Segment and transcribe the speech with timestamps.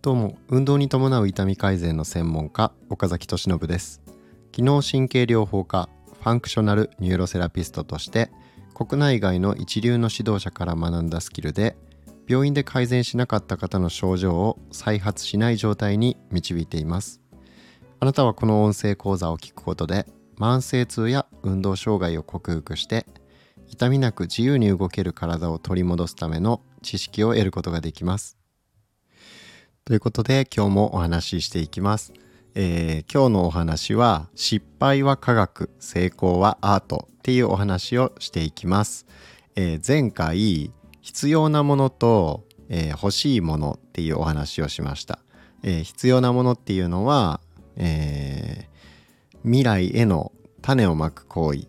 [0.00, 4.00] どうも運動に伴う痛み改善の専門家岡崎俊信です。
[4.52, 5.88] 機能神経療法家
[6.20, 8.30] functional neuro therapist として
[8.74, 11.76] 国内外の一流の指導者から学んだスキルで
[12.26, 17.20] 病院で改善しなかった方の症状を再発しない状態に導いています。
[18.00, 20.06] あなたはこの音声講座を聞くことで
[20.38, 23.06] 慢性痛や運動障害を克服して
[23.68, 28.38] 痛みなく自由に動ける体を取り戻すための知識を得ることができます。
[29.84, 32.12] ということで今日もお話ししていきます、
[32.54, 39.06] えー、今日のお話は失敗は科学成功はアートっていうお話をしていきます、
[39.56, 45.20] えー、前回必要なものと、えー、欲しいものっていうお話をしました、
[45.62, 47.40] え必要なものっていうのは、
[47.76, 48.68] え
[49.44, 51.66] 未来への種をまく行為。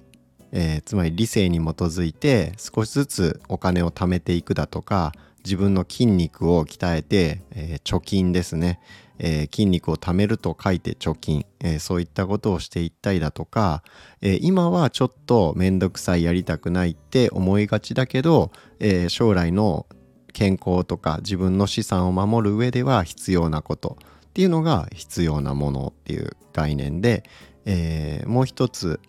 [0.51, 5.11] えー、つまり理性に基づいて少しずつお金を貯めていくだとか
[5.43, 8.79] 自分の筋肉を鍛えて、えー、貯金ですね、
[9.19, 13.83] えー、筋肉を貯めると書いて貯金、えー、そういったことをしていったりだとか、
[14.21, 19.85] え今はちょっとめんどくさいやりたくないって思いがちだけど、え将来の
[20.33, 23.97] 健康とか自分の資産を守る上では必要なこと。
[24.27, 27.23] っていうのが必要なものっていう概念で、
[27.65, 28.99] えもう一つ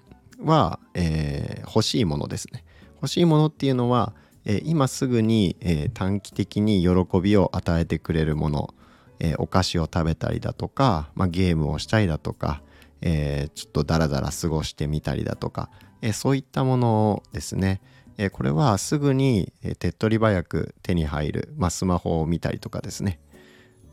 [0.42, 2.64] は、え欲しいものですね。
[2.96, 8.74] 欲しいものっていうのはえ今すぐに、え短期的に喜びを与えてくれるもの、
[9.18, 12.62] えお菓子を食べたりだとか、まあ、ゲームをしたりだとか、
[13.02, 17.80] えちょっとダラダラ過ごしてみたりだとか、えそういったものですね。
[18.16, 23.20] えこれはすぐに、え手っ取り早く手に入る、まあ、スマホを見たりとかですね、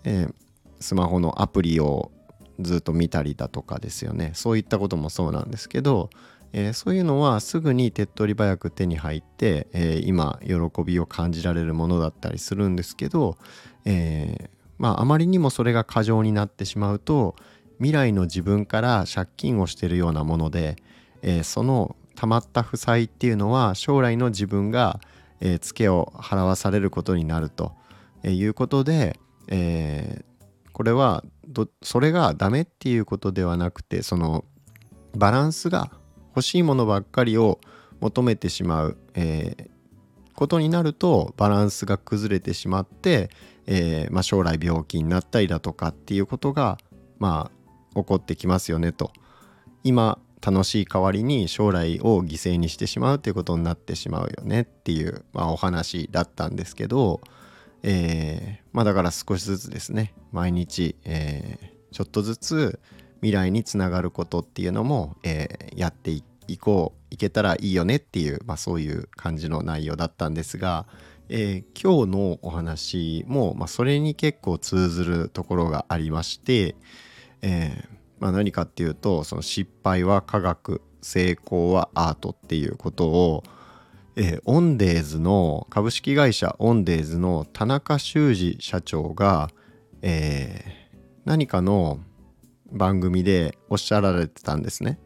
[0.05, 0.27] え
[0.79, 2.11] スマホのアプリを
[2.59, 6.09] ずっと見たりだとかですよねそういったこともそうなんですけど、
[6.53, 13.37] えー、そういうのはすぐに手っ取り早く手に入って、えー、今喜びを感じられるものだったりするんですけど、
[13.85, 17.35] えー、まああまりにもそれが過剰になってしまうと
[17.77, 20.77] 未来の自分から借金をしてるようなもので、
[21.21, 24.99] えその溜まった負債っていうのは将来の自分が、
[25.41, 27.75] えツケを払わされることになると
[28.23, 30.25] いうことで、え
[30.73, 31.23] これは
[31.81, 34.45] それがダメっていうことではなくてその
[35.15, 35.91] バランスが
[36.37, 37.59] 欲しいものばっかりを
[37.99, 39.69] 求めてしまう、えー、
[40.35, 43.31] ことになるとバランスが崩れてしまって、
[43.65, 46.77] えー、まあ、将来病気になったりだとかっていうことが
[47.17, 49.11] まあ起こってきますよねと。
[49.83, 57.19] 今楽しい代わりに将来を犠牲にしてしまうっていうことになってしまうよねっていう、まあ、お話だったんですけど、
[57.81, 62.79] えー、まあだから少しずつですね毎日、えー、ちょっとずつ
[63.21, 66.23] 未来につながることっていうのも、えー、やってい
[66.57, 70.85] こういけたらいいよねっていう、まあ、そういう感じの内容だったんですが、
[71.29, 76.75] えー、今日のお話も、まあ、それに結構通ずるところがありまして、
[77.41, 77.87] えー、
[78.19, 83.43] まあ、何かっていうとその失敗は科学成功はアートっていうことを、
[84.15, 89.49] えー、オンデーズの株式会社オンデーズの田中修二社長が、
[90.01, 91.99] えー、何かの
[92.71, 94.99] 番組でおっしゃられてたんですね。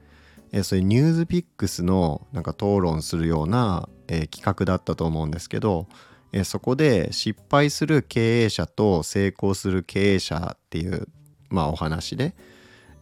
[0.52, 5.88] えそういうニュースピックスのなんか討論するような、えー、企画だったと思うんですけど、
[6.34, 11.08] えー、そこで失敗する経営者と成功する経営者っていう、
[11.50, 12.36] まあ、お話で、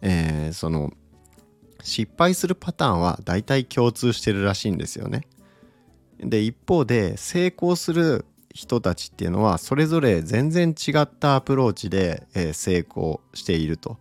[0.00, 0.92] えー、その
[1.82, 5.22] 失敗するパターンは大体共通してるらしいんですよね。
[6.18, 13.98] で一方で成功する人たちっていうのはそれぞれ全然違ったアプローチで、え成功していると。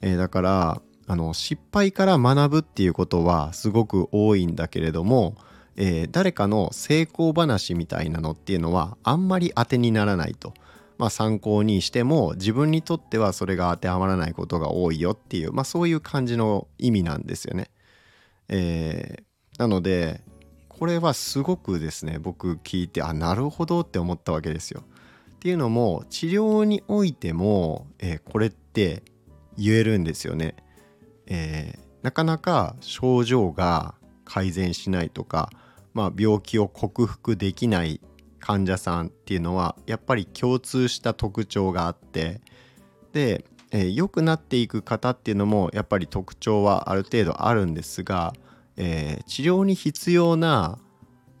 [0.00, 5.36] えー、だからあの失敗から学ぶっていうことはすごく多いんだけれども、
[5.76, 10.52] えー、誰かの成功話みたいなのっていうのはあんまり当てにならないと。
[10.98, 17.70] まあ、参考にしても自分にとってはそれが当てはまらないことが多いよっていう、まあ、そういう感じの意味なんですよね。
[18.48, 20.22] えー、なので
[20.68, 24.82] これはすごくですね僕聞いてあなるほどって思ったわけですよ。
[25.36, 29.04] っていうのも治療においても、えー、これって
[29.58, 30.54] 言えるんですよね。
[31.26, 33.94] えー、なかなか症状が
[34.24, 35.50] 改善しないとか、
[35.92, 38.00] まあ、病気を克服できない
[38.38, 42.40] 患者さんっていうのはやっぱり共通した特徴があって
[43.12, 48.32] で、えー、良くなっていく方っていうのもやっぱり特徴はある程度あるんですが、
[48.76, 50.78] えー、治療に必要な、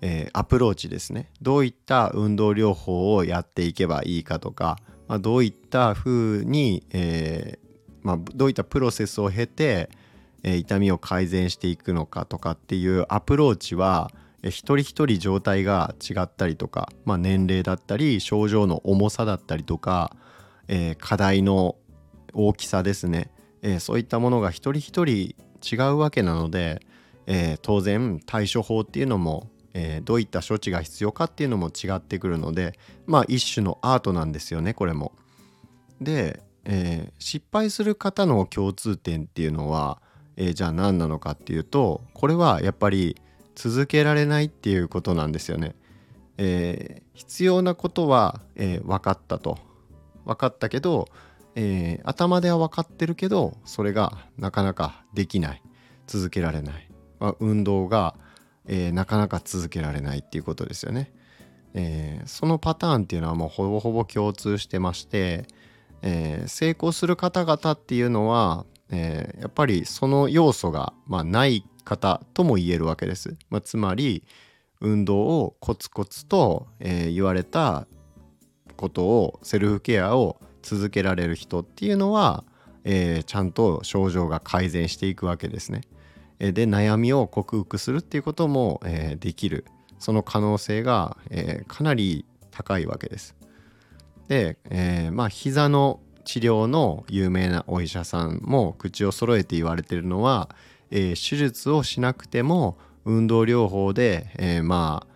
[0.00, 7.58] えー、アプローチですねどういった運動療法をやっていけばいいかとか、まあ、どういった風に、え
[8.02, 9.90] まあ、どういったプロセスを経て、
[10.42, 14.10] えー、痛みを改善していくのかとかっていうアプローチは
[14.42, 20.14] え一人一人状態が違ったりとか、まあ、年齢だったり症状の重さだったりとか、
[20.68, 21.76] えー、課題の
[22.32, 23.30] 大きさですね、
[23.62, 26.80] えー、そういったものが一人一人違うわけなので、
[27.26, 35.12] えー、当然対処法っていうのも、えどういった処置が必要かっていうのも違ってくるのでまあ一種のアートなんですよねこれも。
[36.00, 40.00] で、え失敗する方の共通点っていうのは、
[40.36, 43.16] えじゃあ何なのかっていうとこれはやっぱり
[43.56, 45.74] 続けられないっていうことなんですよね。
[46.36, 49.58] えー、必要なことは、え、分かったと
[50.24, 51.08] 分かったけど、
[51.56, 55.62] え、頭では分かってるけどそれがなかなかできない
[56.06, 56.88] 続けられない、
[57.18, 58.14] まあ、運動が、
[58.68, 61.10] えなかなか続けられないっていうことですよね。
[61.74, 65.48] えそのパターンっていうのはもうほぼほぼ共通してまして、
[66.02, 73.36] え成功する方々っていうのは、えやっぱりその要素が、まあ、ない方とも言えるわけです。
[73.50, 74.22] まあ、つまり
[74.80, 77.86] 運動をコツコツと、えー、言われた
[78.76, 82.44] ことをセルフケアを続けられる人っていうのは、
[82.84, 85.80] えー、ちゃんと症状が改善していくわけですね。
[86.40, 89.64] えで悩みを克服するっていうことも、えー、できる
[89.98, 93.34] その可能性が、えかなり高いわけです。
[94.28, 100.50] で、えまあ膝の治療の有名なお医者さんも口を揃えて言われてるのは、
[100.90, 102.76] えー、手術をしなくても
[103.06, 105.06] 運動療法で、えー、ま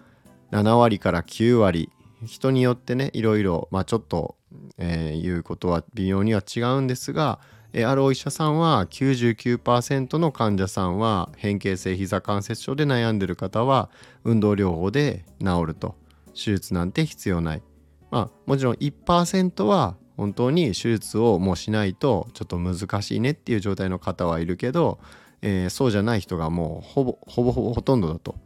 [0.51, 1.91] あ7割から9割
[2.25, 4.37] 人によってねいろいろ、まあ、ちょっと、
[4.79, 7.41] えー、言うことは微妙には違うんですが、
[7.75, 13.91] えー、あるお医者さんは99%の患者さんは変形性膝関節症で悩んでる方は
[14.25, 15.95] 運動療法で治ると
[16.29, 17.63] 手術なんて必要ない。
[18.13, 25.01] まあもちろん1%は本当に手術をもうしないとちょっと難しいねっていう状態の方はいるけど
[25.43, 28.37] えー、そうじゃない人がもうほぼほぼほぼほとんどだと。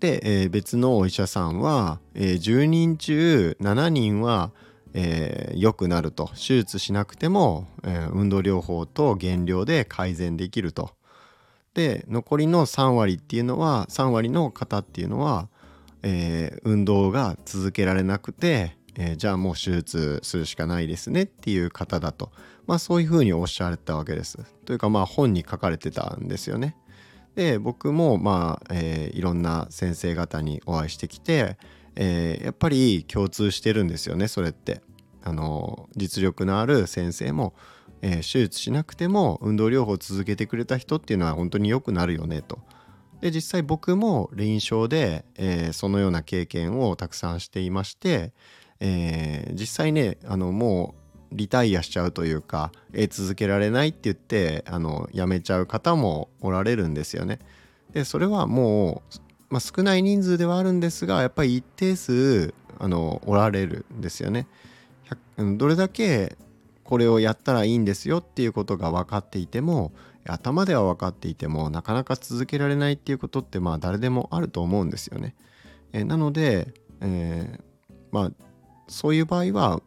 [0.00, 4.50] で、えー、別のお医者さんは、えー、10人中7人は
[4.94, 10.90] 良、えー、くなると手術しなくても、えー、運動療法と減量で改善できると。
[11.74, 15.48] で残りの3割っていうのは3割の方っていうのは、
[16.02, 22.30] えー、運動が続けられなくて、えー、じゃあもう手術するしかないですねっていう方だと。
[22.66, 24.38] まあそういうふうにおっしゃられたわけです。
[24.64, 26.76] というかまあ本に書かれてたんですよね。
[27.34, 31.56] で僕もまあ、えー、いろんな先生方にお会いしてきて、
[31.96, 34.82] えー、やっぱり共通してるんですよねそれって。
[35.24, 37.54] あの実力のある先生も、
[38.00, 42.58] えー、手術しなくても運動療法を続けてくれた人っていうのは本当に良くなるよねと。
[43.22, 48.32] で実際僕も臨床で、えー、そのような経験をたくさんしていまして、
[48.80, 50.96] えー、実際ねあのも
[51.30, 57.38] うリタイアしちゃうというか、えー、続けられないって言ってあの辞めちゃう方もおられるんですよね。
[57.92, 59.02] でそれはも
[59.48, 64.48] う、まあ、少ない人数ではあるんですがやっぱり一定数あのおられるんですよね。
[65.56, 66.36] どれだけ
[66.82, 69.92] これをやったらいいんですよっていうことが分かっていても
[70.26, 75.34] 頭では分かっていてもなかなか続けられないっていうことってまあ誰でもあると思うんですよね。
[75.92, 78.32] えなので、えー、まあ
[78.88, 79.82] そういう場合は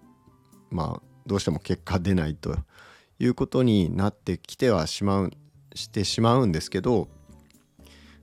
[0.70, 2.56] まあどうしても結果出ないと
[3.20, 5.32] いうことになってきてはしまう
[5.74, 7.08] してしまうんですけど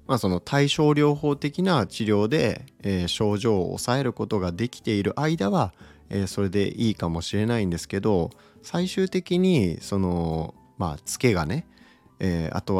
[0.06, 5.72] まあその対症療法的な治療で、えー、症状を抑えることができている間は、
[6.10, 8.30] えー、それでいいかもしれないんですけど
[8.62, 11.66] 最終的にそのまあツケがね
[12.24, 12.74] えー、後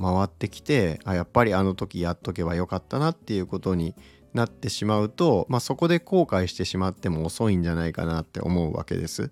[0.00, 3.94] 々回ってきてあやっぱりあの時やっとけばよかったなっていうことに
[4.32, 9.30] なってしまうと、まあ、そこで後悔してしまっても遅いんじゃないかなって思うわけです。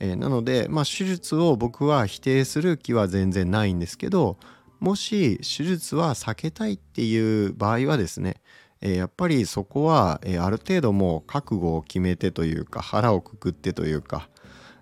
[0.00, 4.38] えー、なので、まあ、手術を僕は否定する気は全然ないんですけど
[4.80, 8.42] もし手術は避けたいっていう場合はですね、
[8.82, 14.28] えー、やっぱりそこは、えー、ある程度もう覚悟を決めてというか腹をくくってというか、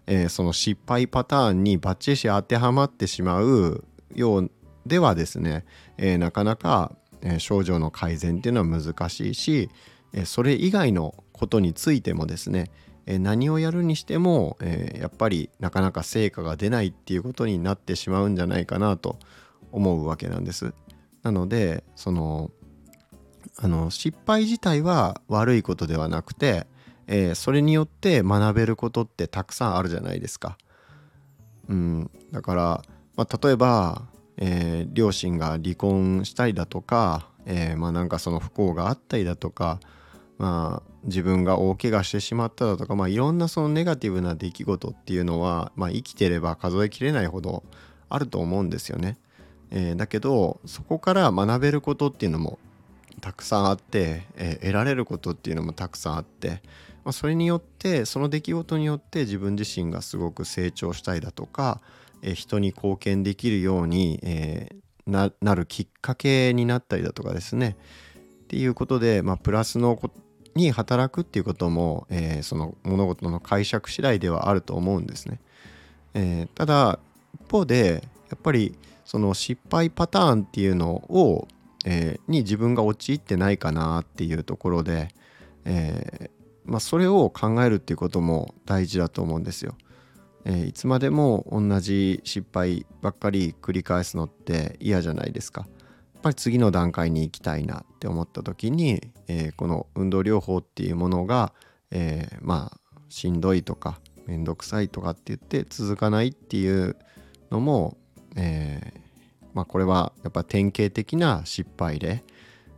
[0.06, 4.50] えその失敗パターンにバッチリ当てはまってしまうよう
[4.87, 5.64] ではですね、
[5.97, 6.92] えなかなか、
[7.23, 9.71] え症状の改善っていうのは難しいし、
[10.12, 12.71] えそれ以外のことについてもですね、
[13.07, 19.19] え何をやるにしても、えやっぱりなかなか成果が出ないっていうことになってしまうんじゃないかなと
[19.71, 20.75] 思うわけなんです。
[21.23, 22.50] なのでその
[23.57, 26.66] あの失敗自体は悪いことではなくて、
[27.07, 30.57] え、それによって学べることってたくさんあるじゃないですか。
[31.69, 32.83] うん、だから、
[33.16, 34.02] まあ、例えば、
[34.37, 39.81] えー、両親が離婚したりだとか、えー、まあなんかその不幸があったりだとか、
[40.38, 47.62] まあ、自分が大怪我してしまっただとか、まあ、いろんなそのネガティブな出来事っていうのは、まあ、生きてれば数えきれないほど
[48.09, 49.19] あると思うんですよね。
[49.71, 52.59] えー、だけどそこから学べることっていうのも
[53.21, 56.62] たくさんあって、えー、得られることっていうのもたくさんあって、
[57.04, 61.81] まあ、それによってその出来事によって自分自身がすごく成長したいだとか、
[62.22, 64.68] 人に貢献できるように、え、
[65.06, 67.76] なるきっかけになったりだとかですね
[68.44, 69.98] っていうことで、まあ、プラスの
[70.54, 75.40] に働くっていうことも、えー、その物事の解釈次第ではあると思うんですね。
[76.14, 76.98] えー、ただ
[77.34, 81.48] 一方でやっぱりその失敗パターンっていうのを、
[81.84, 85.08] えー、に自分が陥ってないかなっていうところで、
[85.64, 86.30] え、
[86.64, 89.74] まあ、それを考えるっていうことも大事だと思うんですよ。
[90.44, 95.62] えー、いつまでも同じ失敗ばっかり繰り返すのって嫌じゃないですか。
[96.14, 101.52] やっぱり次の段階に行きたいなって思った時に、えこの運動療法っていうものが、
[101.90, 106.96] えまあしんどいとかめんどくさいとかって言って続かないっていう
[107.50, 107.96] のも、
[108.37, 112.25] えー、まあ、これはやっぱ典型的な失敗で、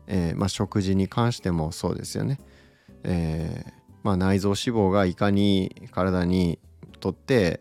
[0.06, 2.38] えー、まあ、食事に関してもそうですよね。
[3.04, 6.58] えー、まあ、内臓脂肪がいかに体に
[7.04, 7.60] とって、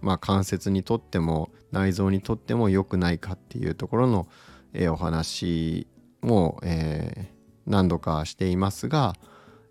[0.00, 4.28] まあ、関節にとっても内臓にとっても良くないかっていうところの、
[4.72, 5.86] えお話
[6.22, 7.30] も、え
[7.66, 9.14] 何度かしていますが、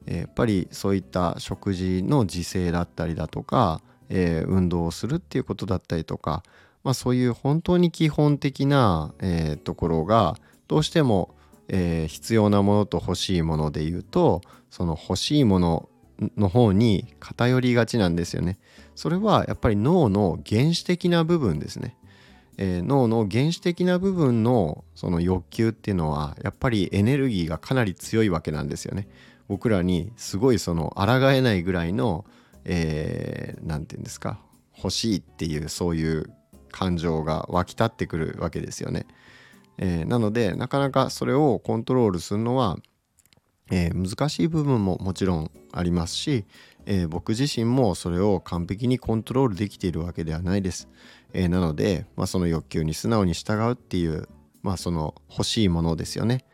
[0.05, 6.43] えやっぱりそういった食事の自制だったりだとか、え運動をするっていうことだったりとか、
[6.83, 10.35] まあ、そういう本当に基本的な、え、ところが
[10.67, 11.33] どうしても、
[11.69, 15.89] え、必要なものと欲しいもので言うとその欲しいもの
[16.35, 18.57] の方に偏りがちなんですよね。
[18.95, 21.95] それはやっぱり脳の原始的な部分ですね。
[22.57, 29.07] えー、脳の原始的な部分のその欲求っていうのはやっぱりエネルギーがかなり強いわけなんですよね。
[29.47, 32.25] 僕らにすごいその抗えないぐらいの
[32.65, 34.39] 何、えー、て言うんですか
[34.75, 36.29] 欲しいっていうそういう
[36.71, 39.05] 感情が湧き立ってくるわけですよね。
[39.77, 42.77] えー、なのでなかなかそれをコントロールするのは、
[43.69, 46.45] えー、難しい部分ももちろんありますし、
[46.85, 50.87] えー、僕自身もそれを完璧にコントロールできているわけではないです。
[51.33, 54.27] えなので、まあ、その欲求に素直に従うっていう、
[54.63, 56.45] まあ、その欲しいものですよね。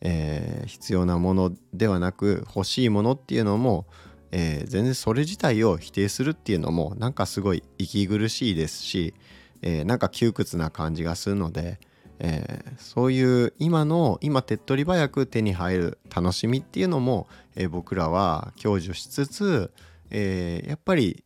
[0.00, 3.86] え必要なものではなく欲しいものっていうのも、
[4.30, 9.14] え全然それ自体を否定するっていうのもなんかすごい息苦しいですし、
[9.62, 11.80] え、なんか窮屈な感じがするので、
[12.20, 19.72] えー、そういう今の今手っ取り早く手に入る楽しみっていうのも、えー、僕らは享受しつつ、
[20.10, 21.24] えー、やっぱり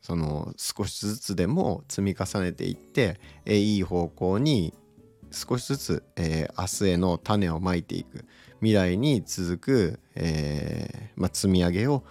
[0.00, 4.74] その少しずつでも積み重ねていって、えー、いい方向に
[5.30, 8.24] 少しずつ、えー、明日への種をまいていく
[8.60, 12.04] 未来に続く、えーまあ、積み上げを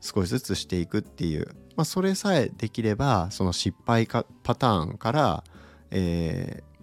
[0.00, 5.44] 少しずつしていくっていうまあ、それさえできればその失敗かパターンから、
[5.90, 6.75] えー、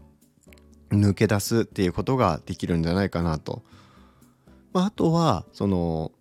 [0.94, 3.64] 抜け出すっていうことができるんじゃないかなと。
[4.74, 6.12] まあ、あとはその、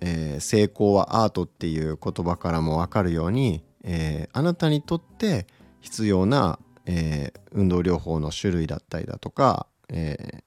[0.00, 5.46] えー、成功はアートっていう言葉からも分かるように、えー、あなたにとって
[5.80, 10.42] 必要な、えー、運動療法の種類だったりだとか、え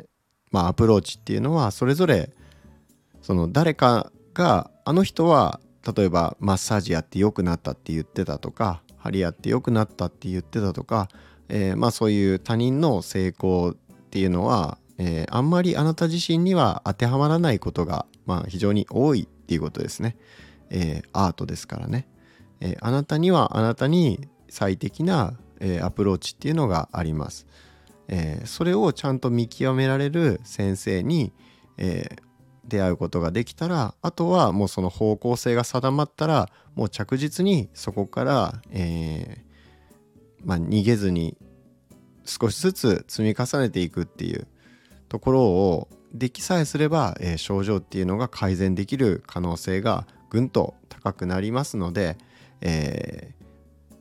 [0.52, 2.32] まあ、アプローチっていうのはそれぞれ
[3.22, 5.62] その誰かがあの人は
[5.96, 11.08] 例えばマッサージやって良くなったって言ってたとか針やって良くなったって言ってたとか、
[11.50, 13.76] えー、まあそういう他人の成功っ
[14.10, 20.18] ていうのは、えー、あんまりあなた自身には当てはまらないことが、まあ、非常に多いっていうことですね。
[20.70, 22.08] えー、アートですからね、
[22.62, 27.48] えあなたにはあなたに最適な、えアプローチっていうのがあります。
[28.08, 31.34] えそれをちゃんと見極められる先生に、
[31.78, 32.18] え
[32.70, 39.49] 出会うことができたらあとはもうその方向性が定まったらもう着実にそこから、えー、
[40.44, 41.38] まあ、逃げずに
[42.26, 44.48] 少しずつ積み重ねていくっていう
[45.10, 52.18] ところをできさえすれば、えー、症状っていうのが改善できる可能性がぐんと高くなりますので、
[52.62, 53.46] えー、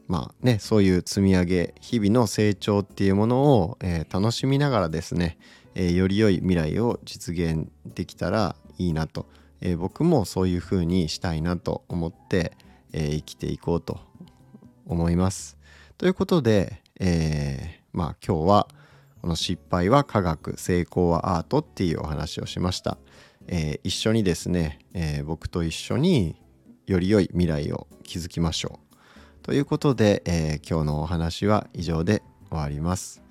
[0.06, 5.38] まあねそういう積み上げ日々の成長っていうものを、えー、楽しみながらですね、
[5.74, 9.26] え、より良い未来を実現できたらいいなと、
[9.60, 12.52] え、僕もそういう風にしたいなと思って、
[12.92, 14.00] え、生きていこうと
[14.86, 15.58] 思います。
[15.98, 18.68] ということで、えまあ今日は
[19.20, 22.98] この失敗は科学成功はアートっていうお話をしました。
[23.48, 26.36] え一緒にですね、え僕と一緒に
[26.86, 28.96] より良い未来を築きましょう。
[29.42, 33.27] ということで、え今日のお話は以上で終わります。